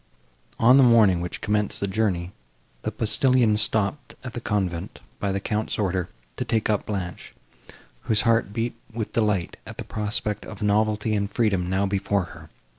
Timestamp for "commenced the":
1.41-1.85